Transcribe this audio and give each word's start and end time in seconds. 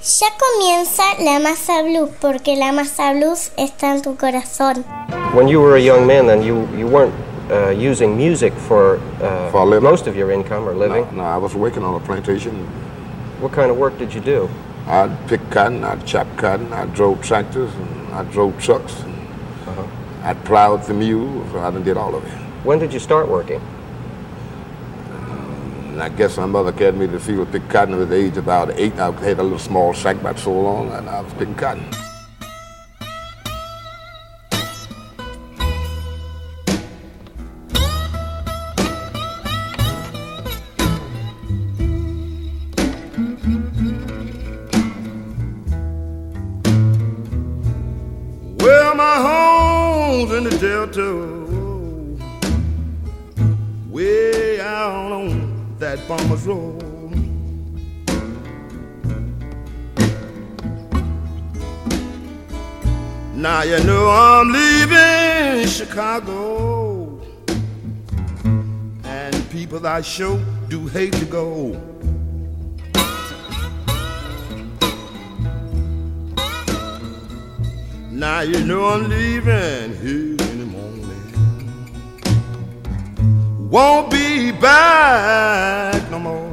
Ya 0.00 0.28
comienza 0.38 1.02
la 1.18 1.40
masa 1.40 1.82
blues 1.82 2.10
porque 2.20 2.54
la 2.56 2.70
masa 2.70 3.12
blues 3.14 3.50
está 3.56 3.96
en 3.96 4.00
tu 4.00 4.14
corazón. 4.16 4.84
When 5.34 5.48
you 5.48 5.60
were 5.60 5.76
a 5.76 5.80
young 5.80 6.06
man, 6.06 6.28
then 6.28 6.40
you, 6.40 6.68
you 6.76 6.86
weren't 6.86 7.12
uh, 7.50 7.70
using 7.70 8.16
music 8.16 8.52
for, 8.52 9.00
uh, 9.20 9.50
For 9.50 9.80
most 9.80 10.06
of 10.06 10.14
your 10.14 10.30
income 10.30 10.68
or 10.68 10.74
living. 10.74 11.04
No, 11.16 11.22
no, 11.22 11.24
I 11.24 11.36
was 11.36 11.56
working 11.56 11.82
on 11.82 11.96
a 11.96 12.00
plantation. 12.06 12.52
What 13.40 13.50
kind 13.50 13.72
of 13.72 13.76
work 13.76 13.98
did 13.98 14.14
you 14.14 14.20
do? 14.20 14.48
I'd 14.86 15.10
pick 15.26 15.40
cotton, 15.50 15.82
I'd 15.82 16.06
chop 16.06 16.28
cotton, 16.36 16.72
I 16.72 16.86
drove 16.86 17.20
tractors, 17.20 17.74
and 17.74 18.14
I 18.14 18.22
drove 18.32 18.56
trucks, 18.62 19.02
and 19.02 19.14
Uh-huh. 19.66 19.82
I'd 20.30 20.44
plowed 20.44 20.84
the 20.86 20.94
mules. 20.94 21.50
So 21.50 21.58
I 21.58 21.70
done 21.72 21.82
did 21.82 21.96
all 21.96 22.14
of 22.14 22.24
it. 22.24 22.32
When 22.64 22.78
did 22.78 22.92
you 22.92 23.00
start 23.00 23.28
working? 23.28 23.60
And 25.98 26.04
I 26.04 26.16
guess 26.16 26.36
my 26.36 26.46
mother 26.46 26.70
carried 26.70 26.94
me 26.94 27.06
to 27.06 27.12
the 27.14 27.18
field 27.18 27.50
to 27.50 27.58
pick 27.58 27.68
cotton 27.68 28.00
at 28.00 28.08
the 28.08 28.14
age 28.14 28.36
of 28.36 28.44
about 28.44 28.70
eight. 28.78 28.96
I 29.00 29.10
had 29.10 29.40
a 29.40 29.42
little 29.42 29.58
small 29.58 29.92
sack 29.92 30.14
about 30.14 30.38
so 30.38 30.52
long, 30.52 30.92
and 30.92 31.08
I 31.08 31.22
was 31.22 31.32
picking 31.32 31.56
cotton. 31.56 32.07
That 55.78 55.98
Farmer's 56.00 56.46
Road. 56.46 56.82
Now 63.34 63.62
you 63.62 63.82
know 63.84 64.10
I'm 64.10 64.50
leaving 64.50 65.68
Chicago, 65.68 67.20
and 69.04 69.50
people 69.50 69.86
I 69.86 70.00
sure 70.00 70.40
do 70.68 70.88
hate 70.88 71.12
to 71.14 71.24
go. 71.26 71.80
Now 78.10 78.40
you 78.40 78.64
know 78.64 78.86
I'm 78.86 79.08
leaving 79.08 79.96
here 80.00 80.37
Won't 83.70 84.10
be 84.10 84.50
back 84.50 86.10
no 86.10 86.18
more. 86.18 86.50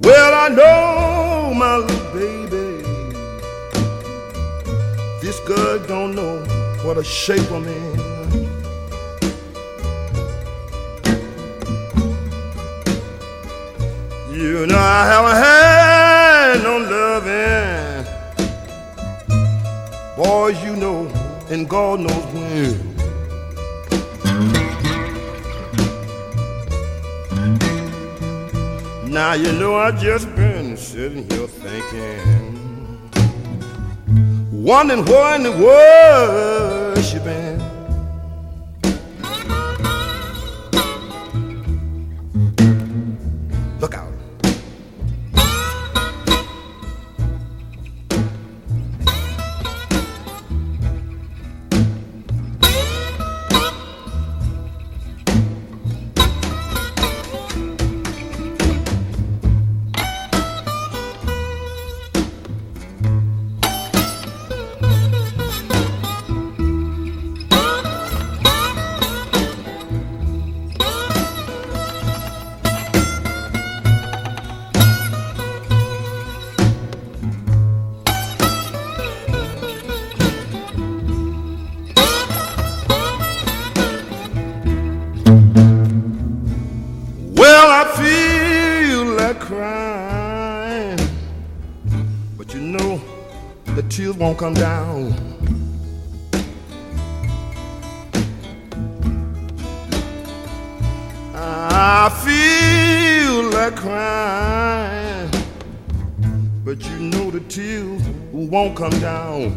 Well, 0.00 0.34
I 0.34 0.48
know 0.48 1.52
my 1.54 1.78
little 1.78 2.12
baby. 2.14 2.84
This 5.20 5.40
girl 5.40 5.80
don't 5.88 6.14
know 6.14 6.38
what 6.84 6.98
a 6.98 7.02
shape 7.02 7.50
I'm 7.50 7.66
in. 7.66 7.98
You 14.32 14.66
know 14.68 14.78
I 14.78 15.04
haven't 15.04 15.42
had 15.42 15.67
and 21.50 21.68
God 21.68 22.00
knows 22.00 22.24
when. 22.34 22.94
Now 29.10 29.32
you 29.32 29.52
know 29.52 29.76
I 29.76 29.90
just 29.92 30.34
been 30.36 30.76
sitting 30.76 31.28
here 31.30 31.48
thinking, 31.48 33.10
wondering 34.52 35.04
where 35.06 35.34
in 35.36 35.42
the 35.42 35.52
world 35.52 37.04
she 37.04 37.18
been. 37.18 37.67
Come 94.38 94.54
down. 94.54 95.12
I 101.34 102.08
feel 102.24 103.50
like 103.50 103.74
crying, 103.74 105.28
but 106.64 106.80
you 106.88 106.98
know 107.00 107.32
the 107.32 107.40
tears 107.48 108.00
won't 108.32 108.76
come 108.76 108.96
down. 109.00 109.56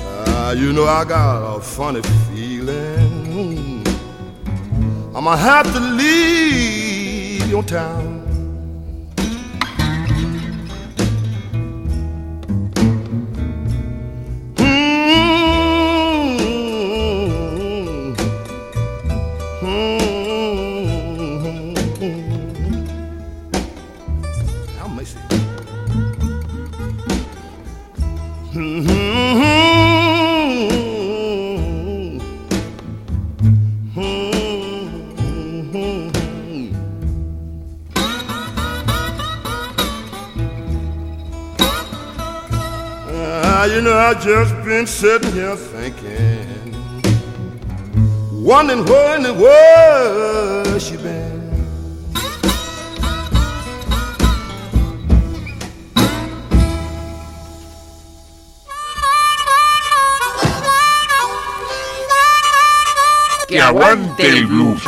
Ah, 0.00 0.50
you 0.50 0.72
know 0.72 0.84
I 0.84 1.04
got 1.04 1.58
a 1.58 1.60
funny 1.60 2.02
feeling. 2.02 3.86
I'm 5.14 5.24
gonna 5.24 5.36
have 5.36 5.72
to 5.72 5.80
leave 5.80 7.48
your 7.48 7.62
town. 7.62 8.17
I 44.08 44.14
just 44.14 44.54
been 44.64 44.86
sitting 44.86 45.32
here 45.32 45.54
thinking, 45.54 46.72
wondering 48.42 48.86
where 48.86 49.16
in 49.16 49.22
the 49.22 49.34
world 49.34 50.80
she 50.80 50.96
been. 50.96 51.36
Que 63.46 63.60
aguante 63.60 64.26
el 64.26 64.46
blues. 64.46 64.87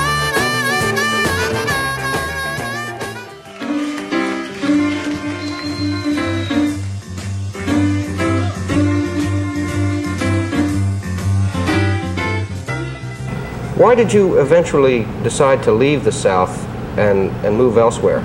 Why 13.80 13.94
did 13.94 14.12
you 14.12 14.38
eventually 14.38 15.06
decide 15.22 15.62
to 15.62 15.72
leave 15.72 16.04
the 16.04 16.12
South 16.12 16.52
and, 16.98 17.30
and 17.46 17.56
move 17.56 17.78
elsewhere? 17.78 18.18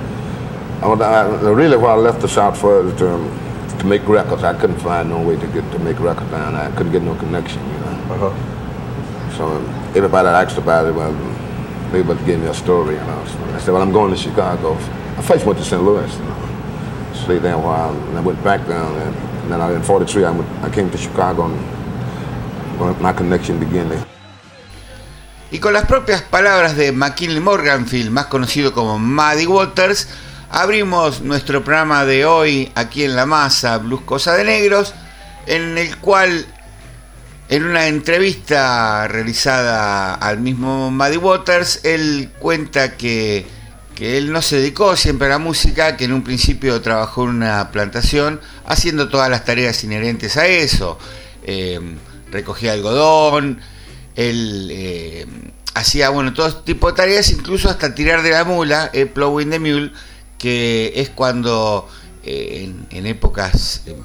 I, 0.81 0.87
I- 0.91 1.49
really, 1.49 1.77
why 1.77 1.91
I 1.91 1.95
left 1.95 2.19
the 2.19 2.27
South 2.27 2.59
for 2.59 2.85
is 2.85 2.91
to, 2.95 3.77
to 3.79 3.85
make 3.85 4.05
records. 4.05 4.43
I 4.43 4.53
couldn't 4.59 4.79
find 4.79 5.07
no 5.07 5.21
way 5.21 5.37
to 5.39 5.47
get 5.47 5.63
to 5.71 5.79
make 5.79 5.97
records 6.01 6.29
down 6.29 6.55
there. 6.55 6.63
I 6.63 6.75
couldn't 6.75 6.91
get 6.91 7.03
no 7.03 7.15
connection, 7.15 7.65
you 7.67 7.79
know. 7.79 7.95
Uh-huh. 8.15 9.37
So 9.37 9.57
everybody 9.95 10.27
asked 10.27 10.57
about 10.57 10.87
it, 10.87 10.91
well, 10.93 11.13
they 11.93 12.03
to 12.03 12.37
me 12.37 12.47
a 12.47 12.53
story, 12.53 12.95
you 12.95 12.99
know. 12.99 13.25
So 13.25 13.45
I 13.45 13.59
said, 13.59 13.71
well, 13.71 13.81
I'm 13.81 13.93
going 13.93 14.11
to 14.11 14.17
Chicago. 14.17 14.73
I 14.73 15.21
first 15.21 15.45
went 15.45 15.57
to 15.59 15.63
St. 15.63 15.81
Louis, 15.81 16.13
you 16.17 16.25
know. 16.25 17.11
Stayed 17.13 17.43
there 17.43 17.53
a 17.53 17.59
while, 17.59 17.95
and 17.95 18.17
I 18.17 18.19
went 18.19 18.43
back 18.43 18.67
down 18.67 18.93
there. 18.95 19.07
And 19.07 19.53
then 19.53 19.61
I, 19.61 19.73
in 19.73 19.83
43, 19.83 20.25
I, 20.25 20.31
went, 20.31 20.49
I 20.65 20.69
came 20.69 20.91
to 20.91 20.97
Chicago, 20.97 21.45
and 21.45 22.99
my 23.01 23.13
connection 23.13 23.57
began 23.57 23.87
there. 23.87 24.05
Y 25.55 25.59
con 25.59 25.71
las 25.71 25.85
propias 25.85 26.21
palabras 26.21 26.75
de 26.75 26.91
McKinley 26.91 27.39
Morganfield, 27.39 28.11
más 28.11 28.25
conocido 28.25 28.73
como 28.73 28.99
Muddy 28.99 29.45
Waters, 29.45 30.09
abrimos 30.49 31.21
nuestro 31.21 31.63
programa 31.63 32.03
de 32.03 32.25
hoy 32.25 32.73
aquí 32.75 33.05
en 33.05 33.15
La 33.15 33.25
Masa, 33.25 33.77
Blues 33.77 34.01
Cosa 34.01 34.33
de 34.33 34.43
Negros, 34.43 34.93
en 35.45 35.77
el 35.77 35.95
cual, 35.95 36.45
en 37.47 37.63
una 37.63 37.87
entrevista 37.87 39.07
realizada 39.07 40.15
al 40.15 40.41
mismo 40.41 40.91
Muddy 40.91 41.15
Waters, 41.15 41.85
él 41.85 42.31
cuenta 42.37 42.97
que, 42.97 43.47
que 43.95 44.17
él 44.17 44.33
no 44.33 44.41
se 44.41 44.57
dedicó 44.57 44.97
siempre 44.97 45.27
a 45.27 45.29
la 45.29 45.39
música, 45.39 45.95
que 45.95 46.03
en 46.03 46.11
un 46.11 46.25
principio 46.25 46.81
trabajó 46.81 47.23
en 47.23 47.29
una 47.29 47.71
plantación 47.71 48.41
haciendo 48.65 49.07
todas 49.07 49.29
las 49.29 49.45
tareas 49.45 49.81
inherentes 49.85 50.35
a 50.35 50.47
eso. 50.47 50.99
Eh, 51.43 51.79
recogía 52.29 52.73
algodón, 52.73 53.61
él 54.15 54.69
eh, 54.71 55.25
hacía 55.73 56.09
bueno 56.09 56.33
todo 56.33 56.53
tipo 56.55 56.89
de 56.89 56.97
tareas, 56.97 57.29
incluso 57.31 57.69
hasta 57.69 57.93
tirar 57.93 58.23
de 58.23 58.31
la 58.31 58.43
mula, 58.43 58.89
el 58.93 59.09
plowing 59.09 59.49
the 59.49 59.59
mule, 59.59 59.91
que 60.37 60.93
es 60.95 61.09
cuando 61.09 61.87
eh, 62.23 62.73
en, 62.89 63.05
épocas 63.05 63.83
eh, 63.85 63.95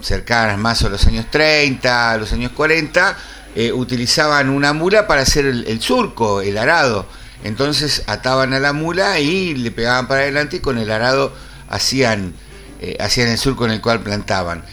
cercanas 0.00 0.58
más 0.58 0.82
a 0.82 0.88
los 0.88 1.06
años 1.06 1.26
30, 1.30 2.12
a 2.12 2.16
los 2.16 2.32
años 2.32 2.52
40, 2.52 3.16
eh, 3.56 3.72
utilizaban 3.72 4.48
una 4.50 4.72
mula 4.72 5.06
para 5.06 5.22
hacer 5.22 5.46
el, 5.46 5.80
surco, 5.80 6.40
el 6.40 6.58
arado. 6.58 7.06
Entonces 7.44 8.02
ataban 8.06 8.52
a 8.52 8.58
la 8.58 8.72
mula 8.72 9.20
y 9.20 9.54
le 9.54 9.70
pegaban 9.70 10.08
para 10.08 10.22
adelante 10.22 10.56
y 10.56 10.60
con 10.60 10.78
el 10.78 10.90
arado 10.90 11.32
hacían, 11.68 12.34
eh, 12.80 12.96
hacían 12.98 13.28
el 13.28 13.38
surco 13.38 13.64
en 13.64 13.72
el 13.72 13.80
cual 13.80 14.00
plantaban. 14.00 14.64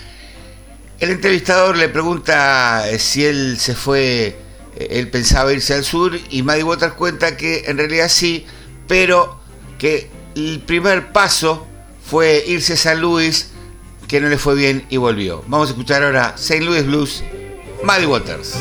El 1.00 1.10
entrevistador 1.10 1.78
le 1.78 1.90
pregunta 1.90 2.84
si 2.98 3.25
él 3.25 3.58
se 3.60 3.75
fue 3.75 4.40
él 4.89 5.10
pensaba 5.10 5.54
irse 5.54 5.74
al 5.74 5.83
sur 5.83 6.18
y 6.30 6.44
Maddie 6.44 6.63
Waters 6.63 6.94
cuenta 6.94 7.38
que 7.38 7.63
en 7.68 7.78
realidad 7.78 8.10
sí, 8.10 8.45
pero 8.88 9.39
que 9.78 10.10
el 10.36 10.62
primer 10.66 11.12
paso 11.12 11.68
fue 12.06 12.44
irse 12.48 12.74
a 12.74 12.78
San 12.78 13.01
Luis, 13.01 13.51
que 14.07 14.19
no 14.19 14.30
le 14.30 14.38
fue 14.38 14.56
bien 14.56 14.86
y 14.89 14.98
volvió. 14.98 15.44
Vamos 15.48 15.69
a 15.69 15.72
escuchar 15.72 16.04
ahora 16.04 16.33
St. 16.38 16.62
Louis 16.62 16.86
Blues, 16.86 17.24
Maddie 17.83 18.07
Waters. 18.07 18.56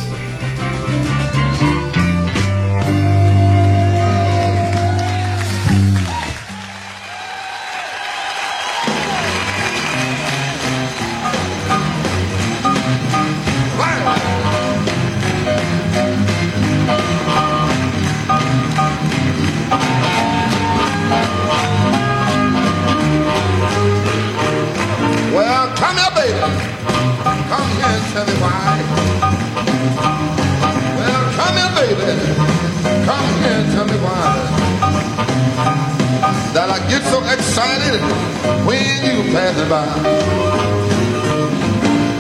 When 39.32 39.42
you 39.46 39.52
pass 39.52 39.56
me 39.56 39.68
by. 39.68 39.86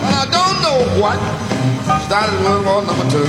But 0.00 0.14
I 0.14 0.26
don't 0.30 0.58
know 0.62 0.78
what 1.00 1.18
started 2.06 2.40
World 2.42 2.64
War 2.66 2.82
number 2.82 3.06
two. 3.10 3.26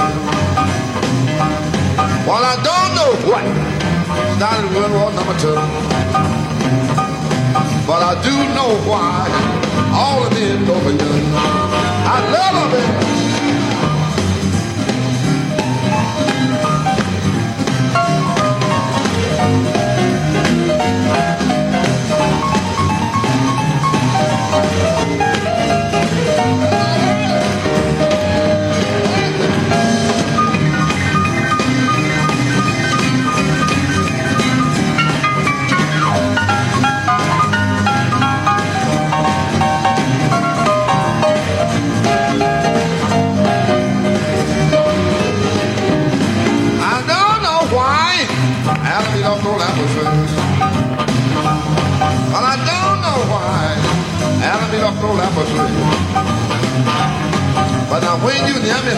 Well, 2.28 2.44
I 2.44 2.56
don't 2.62 2.96
know 2.96 3.12
what 3.30 3.44
started 4.38 4.72
World 4.76 4.94
War 4.94 5.12
number 5.12 5.36
two. 5.40 5.56
But 7.88 8.02
I 8.04 8.14
do 8.24 8.36
know 8.56 8.72
why 8.90 9.28
all 9.94 10.24
of 10.26 10.34
it 10.34 10.70
over 10.70 10.92
here. 10.92 11.24
I 12.06 12.20
love 12.32 12.74
it. 12.74 13.21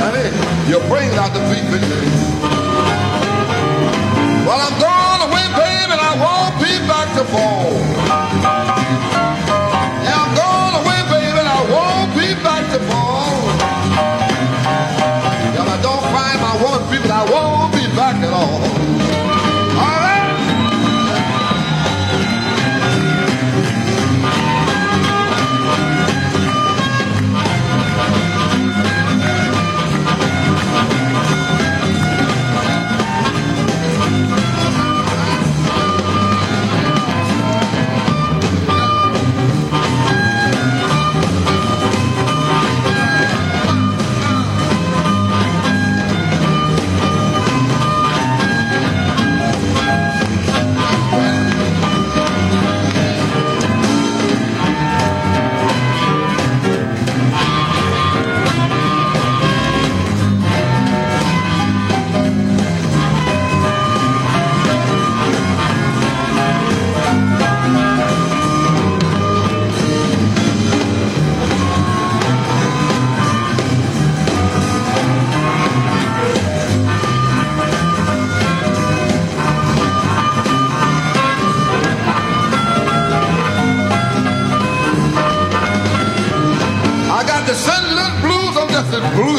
Honey, 0.04 0.70
you 0.70 0.80
bring 0.90 1.10
out 1.18 1.34
the 1.34 1.40
big 1.50 1.64
picture. 1.72 2.33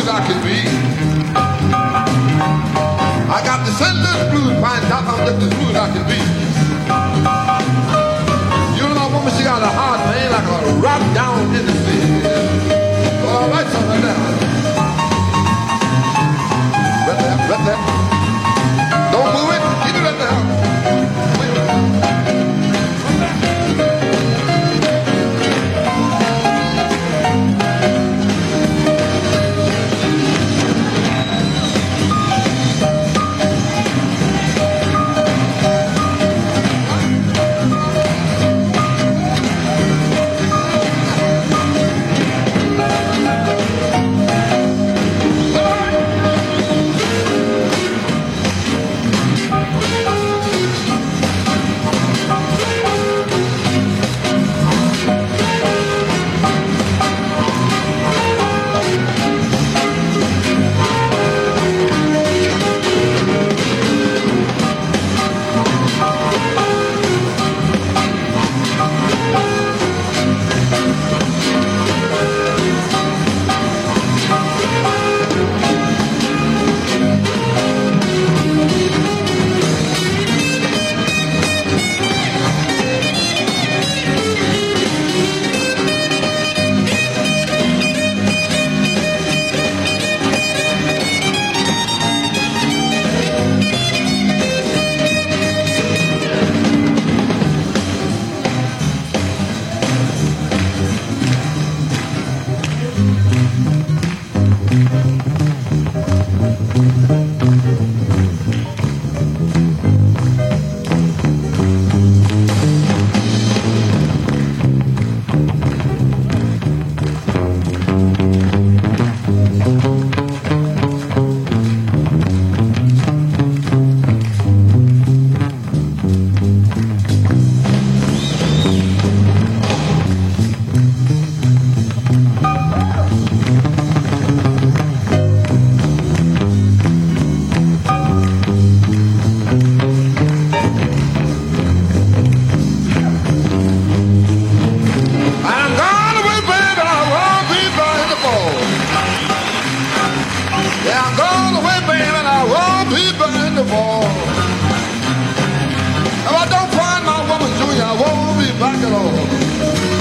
Blues 0.05 0.15
I 0.15 0.27
can 0.27 0.43
be. 0.43 0.59
I 3.33 3.43
got 3.45 3.65
the 3.65 3.73
Sunday 3.73 4.31
blues, 4.31 4.61
find 4.61 4.85
out 4.93 5.05
how 5.05 5.17
just 5.27 5.43
as 5.43 5.55
blues 5.55 5.77
I 5.77 5.93
can 5.93 6.09
be. 6.09 6.44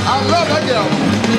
I 0.05 0.19
love 0.29 0.47
that 0.49 0.63
girl. 0.67 1.32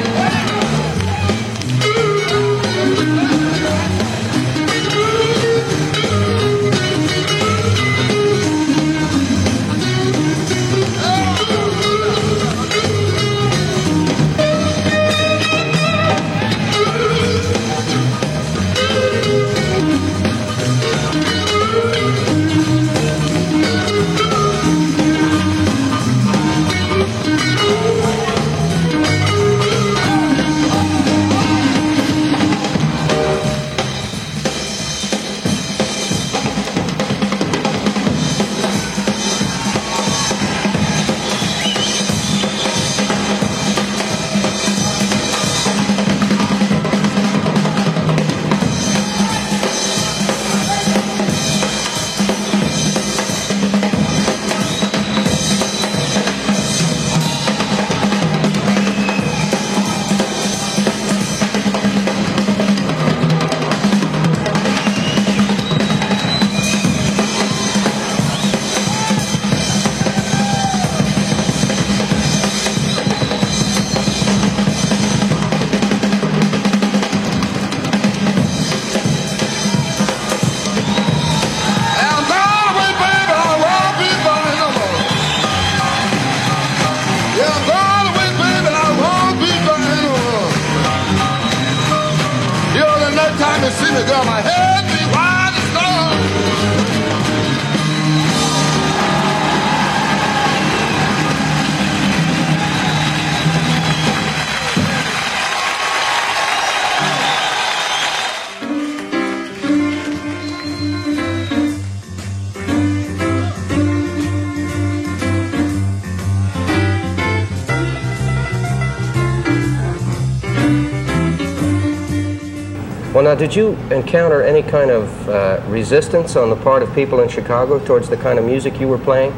Now, 123.34 123.40
did 123.40 123.56
you 123.56 123.72
encounter 123.90 124.42
any 124.42 124.62
kind 124.62 124.90
of 124.92 125.28
uh, 125.28 125.60
resistance 125.66 126.36
on 126.36 126.50
the 126.50 126.56
part 126.56 126.84
of 126.84 126.94
people 126.94 127.20
in 127.20 127.28
Chicago 127.28 127.84
towards 127.84 128.08
the 128.08 128.16
kind 128.16 128.38
of 128.38 128.44
music 128.44 128.78
you 128.78 128.86
were 128.86 128.98
playing? 128.98 129.32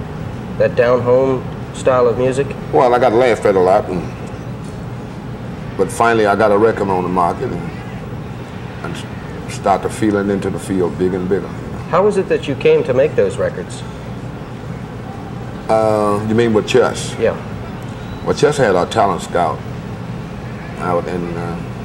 That 0.58 0.74
down 0.74 1.00
home 1.00 1.42
style 1.74 2.06
of 2.06 2.18
music? 2.18 2.46
Well, 2.72 2.94
I 2.94 2.98
got 2.98 3.14
laughed 3.14 3.46
at 3.46 3.54
a 3.54 3.60
lot, 3.60 3.88
and, 3.88 4.02
but 5.78 5.90
finally 5.90 6.26
I 6.26 6.36
got 6.36 6.52
a 6.52 6.58
record 6.58 6.88
on 6.88 7.04
the 7.04 7.08
market 7.08 7.50
and, 7.50 7.70
and 8.84 9.50
started 9.52 9.88
feeling 9.88 10.28
into 10.28 10.50
the 10.50 10.58
field 10.58 10.98
bigger 10.98 11.16
and 11.16 11.28
bigger. 11.28 11.48
How 11.88 12.04
was 12.04 12.18
it 12.18 12.28
that 12.28 12.46
you 12.46 12.54
came 12.54 12.84
to 12.84 12.92
make 12.92 13.14
those 13.14 13.38
records? 13.38 13.82
Uh, 15.70 16.24
you 16.28 16.34
mean 16.34 16.52
with 16.52 16.68
Chess? 16.68 17.16
Yeah. 17.18 17.34
Well, 18.26 18.34
Chess 18.34 18.58
had 18.58 18.76
our 18.76 18.86
talent 18.86 19.22
scout 19.22 19.58
out, 20.80 21.08
in. 21.08 21.34
uh, 21.34 21.75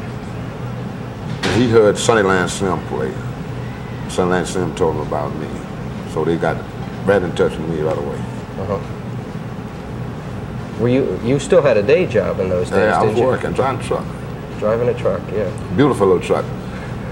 he 1.62 1.70
heard 1.70 1.96
Sunnyland 1.96 2.50
Slim 2.50 2.80
play. 2.88 3.13
Sunnyland 4.10 4.48
Slim 4.48 4.75
told 4.75 4.96
him 4.96 5.01
about 5.03 5.34
me, 5.36 5.48
so 6.12 6.25
they 6.25 6.36
got 6.36 6.58
right 7.06 7.22
in 7.22 7.32
touch 7.36 7.51
with 7.56 7.70
me 7.70 7.82
right 7.82 7.98
away. 7.98 8.18
Uh-huh. 8.62 8.80
Were 10.80 10.89
you 10.89 11.20
you 11.24 11.38
still 11.39 11.62
had 11.62 11.77
a 11.77 11.84
day 11.84 12.08
job 12.08 12.39
in 12.39 12.50
those 12.50 12.70
days, 12.72 12.80
Yeah, 12.80 13.00
I 13.00 13.03
was 13.03 13.13
didn't 13.13 13.18
you? 13.22 13.25
working, 13.27 13.51
driving 13.53 13.80
a 13.80 13.88
truck, 13.88 14.06
Driving 14.58 14.89
a 14.89 14.94
truck, 14.96 15.22
yeah. 15.32 15.50
beautiful 15.75 16.08
little 16.08 16.22
truck. 16.22 16.46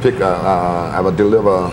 Pick, 0.01 0.19
uh, 0.19 0.25
uh, 0.25 0.91
I 0.97 1.01
would 1.01 1.15
deliver, 1.17 1.69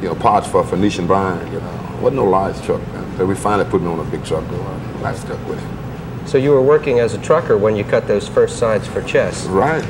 you 0.00 0.08
know, 0.08 0.14
parts 0.14 0.46
for 0.46 0.64
Phoenician 0.64 1.06
Bryan. 1.06 1.44
You 1.52 1.60
know, 1.60 1.98
wasn't 2.00 2.16
no 2.16 2.24
large 2.26 2.60
truck. 2.62 2.80
Man. 2.92 3.16
So 3.16 3.26
we 3.26 3.34
finally 3.34 3.68
put 3.68 3.80
it 3.82 3.86
on 3.88 3.98
a 3.98 4.04
big 4.04 4.24
truck. 4.24 4.44
and 4.44 5.06
I 5.06 5.14
stuck 5.14 5.40
with 5.48 5.58
it. 5.58 6.28
So 6.28 6.38
you 6.38 6.50
were 6.50 6.62
working 6.62 7.00
as 7.00 7.14
a 7.14 7.18
trucker 7.18 7.56
when 7.58 7.74
you 7.74 7.84
cut 7.84 8.06
those 8.06 8.28
first 8.28 8.58
sides 8.58 8.86
for 8.86 9.02
chess. 9.02 9.46
Right. 9.46 9.84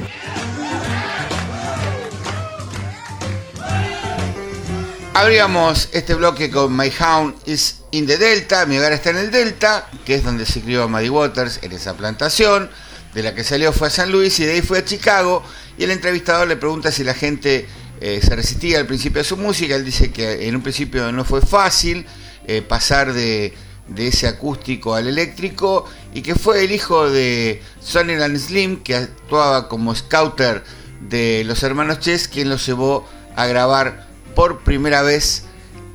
Abríamos 5.17 5.91
este 5.93 6.15
bloque 6.15 6.51
con 6.51 6.77
My 6.77 6.91
Hound 6.99 7.37
is 7.47 7.83
in 7.93 8.05
the 8.05 8.19
Delta, 8.19 8.67
mi 8.67 8.79
hogar 8.79 8.93
está 8.93 9.11
en 9.11 9.19
el 9.19 9.31
Delta, 9.31 9.89
que 10.05 10.17
es 10.17 10.25
donde 10.25 10.45
se 10.45 10.61
crió 10.61 10.89
Muddy 10.89 11.09
Waters 11.09 11.61
en 11.63 11.71
esa 11.71 11.97
plantación, 11.97 12.69
de 13.15 13.23
la 13.23 13.33
que 13.33 13.45
salió 13.45 13.73
fue 13.73 13.87
a 13.87 13.91
San 13.91 14.11
Luis 14.11 14.41
y 14.41 14.45
de 14.45 14.55
ahí 14.55 14.61
fue 14.61 14.79
a 14.79 14.85
Chicago, 14.85 15.45
y 15.79 15.85
el 15.85 15.93
entrevistador 15.93 16.49
le 16.49 16.57
pregunta 16.57 16.91
si 16.91 17.05
la 17.05 17.15
gente 17.15 17.65
eh, 18.01 18.21
se 18.25 18.35
resistía 18.35 18.81
al 18.81 18.87
principio 18.87 19.21
a 19.21 19.25
su 19.25 19.37
música, 19.37 19.77
él 19.77 19.85
dice 19.85 20.11
que 20.11 20.49
en 20.49 20.57
un 20.57 20.63
principio 20.63 21.13
no 21.13 21.25
fue 21.25 21.41
fácil 21.41 22.05
eh, 22.49 22.61
pasar 22.61 23.13
de, 23.13 23.55
ese 23.97 24.27
acústico 24.27 24.97
al 24.97 25.07
eléctrico, 25.07 25.89
y 26.13 26.23
que 26.23 26.35
fue 26.35 26.65
el 26.65 26.73
hijo 26.73 27.09
de 27.09 27.63
Sonny 27.81 28.15
and 28.15 28.37
Slim, 28.37 28.83
que 28.83 28.97
actuaba 28.97 29.69
como 29.69 29.95
scouter 29.95 30.65
de 31.09 31.45
los 31.47 31.63
hermanos 31.63 32.01
Chess, 32.01 32.27
quien 32.27 32.49
los 32.49 32.67
llevó 32.67 33.09
a 33.37 33.47
grabar 33.47 34.13
por 34.35 34.61
primera 34.61 35.03
vez 35.03 35.45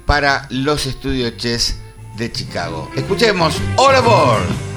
para 0.05 0.47
los 0.49 0.85
estudios 0.85 1.37
Chess 1.37 1.77
de 2.17 2.31
Chicago. 2.31 2.89
Escuchemos 2.95 3.55
All 3.77 3.95
Aboard. 3.95 4.69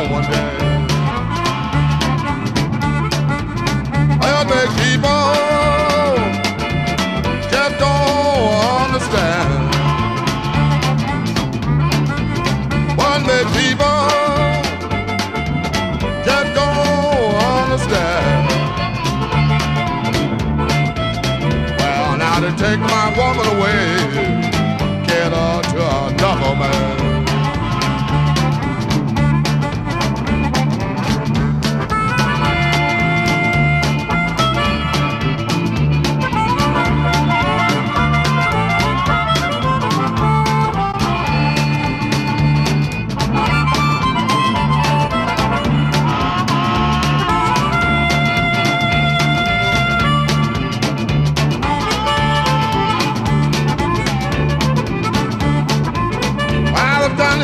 One 0.00 0.10
wonder. 0.12 0.59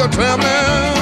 tell 0.08 0.38
me. 0.38 0.95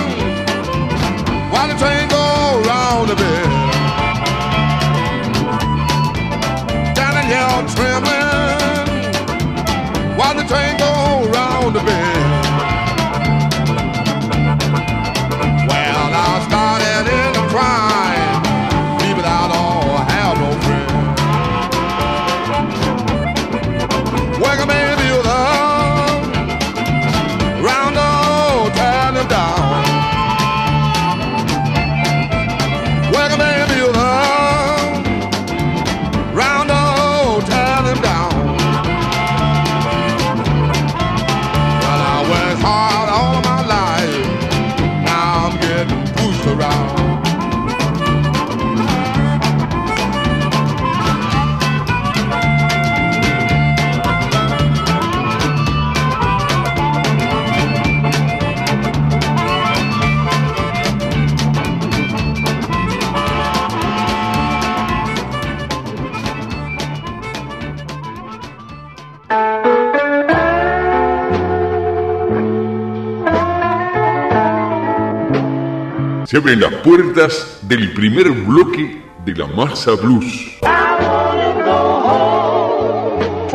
Se 76.35 76.39
abren 76.39 76.59
las 76.59 76.75
puertas 76.83 77.59
del 77.63 77.93
primer 77.95 78.29
bloque 78.29 79.01
de 79.25 79.35
la 79.37 79.47
masa 79.47 79.93
blues. 79.93 80.59
To 80.61 80.67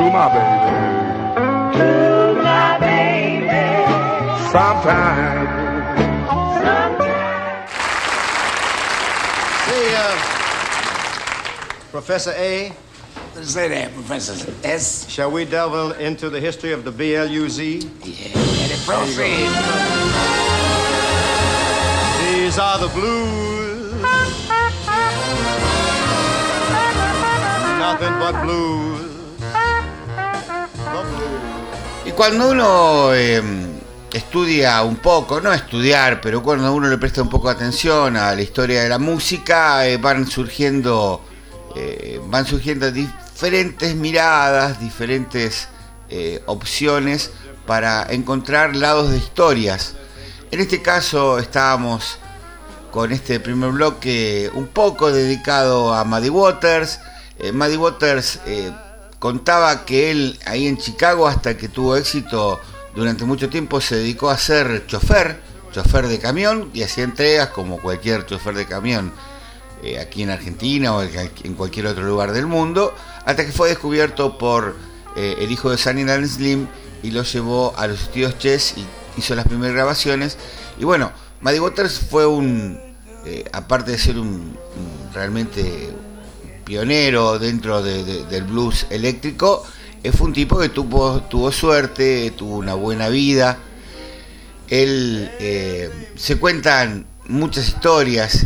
my 0.02 0.30
baby. 0.30 0.72
To 1.76 2.36
my 2.42 2.78
baby. 2.80 3.50
Sometime. 4.50 5.48
Say, 9.66 9.96
uh, 9.96 10.16
Professor 11.92 12.32
A, 12.38 12.72
Say 13.42 13.68
that, 13.68 13.94
Professor 13.94 14.54
S. 14.64 15.06
shall 15.10 15.32
we 15.32 15.44
delve 15.44 16.00
into 16.00 16.30
the 16.30 16.40
history 16.40 16.72
of 16.72 16.86
the 16.86 16.92
BLUZ? 16.94 17.84
Yeah, 18.06 18.40
let 18.40 18.72
it 18.72 18.80
proceed. 18.86 20.79
Y 32.06 32.12
cuando 32.12 32.50
uno 32.50 33.14
eh, 33.14 33.42
estudia 34.14 34.82
un 34.82 34.96
poco, 34.96 35.40
no 35.42 35.54
estudiar, 35.54 36.22
pero 36.22 36.42
cuando 36.42 36.74
uno 36.74 36.88
le 36.88 36.98
presta 36.98 37.22
un 37.22 37.30
poco 37.30 37.50
de 37.50 37.56
atención 37.56 38.18
a 38.18 38.34
la 38.34 38.42
historia 38.42 38.82
de 38.82 38.90
la 38.90 38.98
música, 38.98 39.88
eh, 39.88 39.98
van 39.98 40.26
surgiendo, 40.26 41.22
eh, 41.76 42.20
van 42.26 42.46
surgiendo 42.46 42.92
diferentes 42.92 43.96
miradas, 43.96 44.80
diferentes 44.80 45.68
eh, 46.10 46.42
opciones 46.48 47.32
para 47.68 48.08
encontrar 48.10 48.76
lados 48.76 49.12
de 49.12 49.18
historias. 49.18 49.96
En 50.52 50.60
este 50.60 50.82
caso 50.82 51.38
estábamos 51.38 52.18
con 52.92 53.12
este 53.12 53.40
primer 53.40 53.72
bloque 53.72 54.50
un 54.54 54.68
poco 54.68 55.12
dedicado 55.12 55.94
a 55.94 56.04
Muddy 56.04 56.30
Waters. 56.30 57.00
Eh, 57.38 57.52
Muddy 57.52 57.78
Waters 57.78 58.40
eh, 58.46 58.72
contaba 59.20 59.86
que 59.86 60.12
él 60.12 60.40
ahí 60.46 60.68
en 60.68 60.78
Chicago 60.78 61.28
hasta 61.28 61.58
que 61.58 61.70
tuvo 61.70 61.96
éxito 61.96 62.60
durante 62.96 63.26
mucho 63.26 63.50
tiempo 63.50 63.80
se 63.82 63.96
dedicó 63.96 64.30
a 64.30 64.38
ser 64.38 64.86
chofer, 64.88 65.40
chofer 65.72 66.08
de 66.08 66.20
camión 66.20 66.70
y 66.74 66.84
hacía 66.84 67.04
entregas 67.04 67.50
como 67.50 67.80
cualquier 67.80 68.26
chofer 68.26 68.56
de 68.56 68.66
camión 68.66 69.12
eh, 69.84 70.00
aquí 70.00 70.24
en 70.24 70.32
Argentina 70.32 70.94
o 70.94 71.02
en 71.04 71.54
cualquier 71.54 71.88
otro 71.88 72.04
lugar 72.04 72.34
del 72.34 72.48
mundo, 72.48 72.94
hasta 73.26 73.46
que 73.46 73.52
fue 73.52 73.70
descubierto 73.70 74.38
por 74.38 74.76
eh, 75.16 75.38
el 75.40 75.52
hijo 75.52 75.70
de 75.70 75.78
Sunny 75.78 76.02
and 76.02 76.26
Slim 76.26 76.68
y 77.02 77.12
lo 77.12 77.24
llevó 77.24 77.74
a 77.78 77.88
los 77.88 78.02
estudios 78.02 78.38
Chess 78.38 78.74
y 78.76 78.86
hizo 79.18 79.36
las 79.36 79.48
primeras 79.48 79.74
grabaciones. 79.74 80.38
Y 80.80 80.84
bueno, 80.84 81.12
Muddy 81.42 81.60
Waters 81.60 82.00
fue 82.00 82.26
un, 82.26 82.78
eh, 83.26 83.46
aparte 83.52 83.92
de 83.92 83.98
ser 83.98 84.18
un, 84.20 84.58
realmente 85.14 85.90
pionero 86.66 87.40
dentro 87.40 87.82
de- 87.82 88.04
de- 88.04 88.26
del 88.26 88.44
blues 88.44 88.86
eléctrico, 88.90 89.64
eh, 90.04 90.12
fue 90.12 90.28
un 90.28 90.34
tipo 90.34 90.60
que 90.60 90.70
tuvo, 90.70 91.22
tuvo 91.24 91.52
suerte, 91.52 92.32
tuvo 92.38 92.58
una 92.58 92.74
buena 92.76 93.10
vida. 93.10 93.58
Él 94.70 95.32
eh, 95.40 95.90
se 96.16 96.38
cuentan 96.38 97.06
muchas 97.28 97.68
historias, 97.68 98.46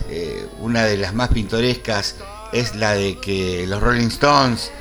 una 0.59 0.83
de 0.83 0.97
las 0.97 1.13
más 1.13 1.29
pintorescas 1.29 2.15
es 2.53 2.75
la 2.75 2.93
de 2.93 3.17
que 3.19 3.65
los 3.67 3.81
Rolling 3.81 4.07
Stones 4.07 4.71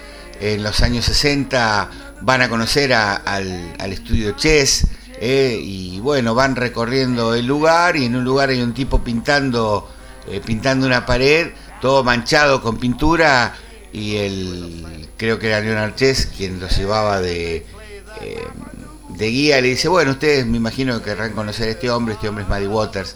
en 0.41 0.63
los 0.63 0.81
años 0.83 1.05
60 1.07 1.89
van 2.21 2.43
a 2.43 2.49
conocer 2.49 2.93
al, 2.93 3.75
al 3.79 3.93
estudio 3.93 4.33
Chess 4.33 4.87
eh, 5.25 5.57
y 5.63 6.01
bueno, 6.01 6.35
van 6.35 6.57
recorriendo 6.57 7.37
el 7.37 7.47
lugar 7.47 7.95
y 7.95 8.07
en 8.07 8.17
un 8.17 8.25
lugar 8.25 8.49
hay 8.49 8.61
un 8.61 8.75
tipo 8.75 9.05
pintando, 9.05 9.89
eh, 10.27 10.41
pintando 10.45 10.85
una 10.85 11.07
pared, 11.07 11.53
todo 11.81 12.03
manchado 12.03 12.61
con 12.61 12.77
pintura 12.77 13.55
y 13.93 14.17
el, 14.17 15.09
creo 15.17 15.39
que 15.39 15.47
era 15.47 15.61
Leonard 15.61 15.95
Chess 15.95 16.27
quien 16.37 16.59
los 16.59 16.77
llevaba 16.77 17.21
de, 17.21 17.65
eh, 18.21 18.47
de 19.11 19.27
guía, 19.29 19.61
le 19.61 19.69
dice, 19.69 19.87
bueno, 19.87 20.11
ustedes 20.11 20.45
me 20.45 20.57
imagino 20.57 20.99
que 20.99 21.11
querrán 21.11 21.35
conocer 21.35 21.69
a 21.69 21.71
este 21.71 21.89
hombre, 21.89 22.15
este 22.15 22.29
hombre 22.29 22.43
es 22.43 22.51
Muddy 22.51 22.67
Waters 22.67 23.15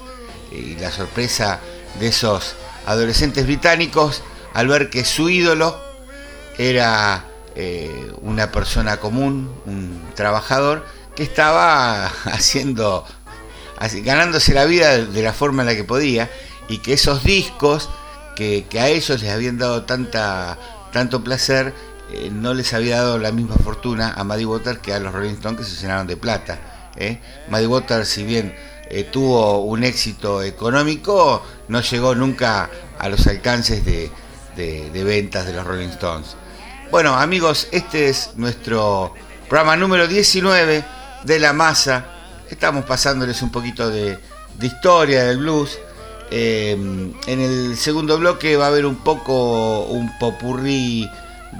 y 0.52 0.76
la 0.76 0.92
sorpresa 0.92 1.58
de 1.98 2.06
esos 2.06 2.54
adolescentes 2.86 3.46
británicos 3.46 4.22
al 4.54 4.68
ver 4.68 4.90
que 4.90 5.04
su 5.04 5.28
ídolo 5.28 5.76
era 6.56 7.24
eh, 7.56 8.12
una 8.20 8.52
persona 8.52 8.98
común, 8.98 9.50
un 9.66 10.00
trabajador, 10.14 10.86
que 11.16 11.22
estaba 11.24 12.06
haciendo, 12.26 13.04
ganándose 14.04 14.54
la 14.54 14.64
vida 14.66 14.98
de 14.98 15.22
la 15.22 15.32
forma 15.32 15.62
en 15.62 15.66
la 15.68 15.74
que 15.74 15.84
podía, 15.84 16.30
y 16.68 16.78
que 16.78 16.92
esos 16.92 17.24
discos 17.24 17.88
que, 18.36 18.66
a 18.78 18.88
ellos 18.88 19.20
les 19.22 19.32
habían 19.32 19.58
dado 19.58 19.84
tanta, 19.84 20.58
tanto 20.92 21.24
placer, 21.24 21.72
eh, 22.12 22.30
no 22.32 22.54
les 22.54 22.72
había 22.74 22.96
dado 22.98 23.18
la 23.18 23.32
misma 23.32 23.56
fortuna 23.56 24.12
a 24.16 24.22
Muddy 24.24 24.44
Waters 24.44 24.78
que 24.78 24.92
a 24.92 25.00
los 25.00 25.12
Rolling 25.12 25.34
Stones 25.34 25.60
que 25.60 25.66
se 25.66 25.80
llenaron 25.80 26.06
de 26.06 26.16
plata. 26.16 26.58
¿eh? 26.96 27.18
Muddy 27.48 27.66
Waters, 27.66 28.08
si 28.08 28.24
bien 28.24 28.54
eh, 28.88 29.04
tuvo 29.04 29.60
un 29.62 29.82
éxito 29.84 30.42
económico, 30.42 31.42
no 31.68 31.80
llegó 31.80 32.14
nunca 32.14 32.70
a 32.98 33.08
los 33.08 33.26
alcances 33.26 33.84
de, 33.84 34.10
de- 34.56 34.90
de 34.90 35.04
ventas 35.04 35.46
de 35.46 35.52
los 35.52 35.66
Rolling 35.66 35.88
Stones. 35.88 36.36
Bueno, 36.90 37.14
amigos, 37.16 37.68
este 37.72 38.08
es 38.08 38.30
nuestro 38.36 39.12
programa 39.48 39.76
número 39.76 40.06
19 40.06 40.84
de 41.26 41.38
La 41.38 41.52
Masa. 41.52 42.06
Estamos 42.48 42.84
pasándoles 42.84 43.42
un 43.42 43.50
poquito 43.50 43.90
de, 43.90 44.18
historia 44.62 45.24
del 45.24 45.38
blues. 45.38 45.78
Eh, 46.30 46.72
en 46.72 47.40
el 47.40 47.76
segundo 47.76 48.18
bloque 48.18 48.56
va 48.56 48.64
a 48.66 48.68
haber 48.68 48.86
un 48.86 48.96
poco 48.96 49.82
un 49.84 50.16
popurrí 50.18 51.10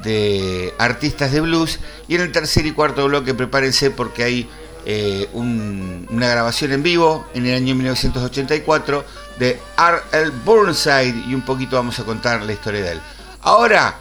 de 0.04 0.72
artistas 0.78 1.32
de 1.32 1.40
blues. 1.40 1.78
Y 2.08 2.14
en 2.14 2.22
el 2.22 2.32
tercer 2.32 2.66
y 2.66 2.72
cuarto 2.72 3.04
bloque 3.06 3.34
prepárense 3.34 3.90
porque 3.90 4.22
hay 4.24 4.48
eh, 4.88 5.28
un- 5.32 6.06
una 6.10 6.28
grabación 6.28 6.70
en 6.72 6.82
vivo 6.84 7.26
en 7.34 7.44
el 7.46 7.56
año 7.56 7.74
1984 7.74 9.04
de 9.38 9.60
R.L. 9.76 10.30
Burnside 10.44 11.24
y 11.28 11.34
un 11.34 11.42
poquito 11.42 11.74
vamos 11.76 11.98
a 11.98 12.04
contar 12.04 12.42
la 12.42 12.52
historia 12.52 12.82
de 12.82 12.92
él. 12.92 13.00
Ahora, 13.42 13.96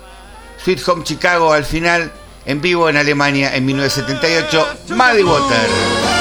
Sweet 0.63 0.87
Home 0.87 1.03
Chicago 1.03 1.51
al 1.53 1.65
final, 1.65 2.11
en 2.45 2.61
vivo 2.61 2.89
en 2.89 2.97
Alemania 2.97 3.55
en 3.55 3.65
1978, 3.65 4.67
Muddy 4.89 5.23
Water. 5.23 6.14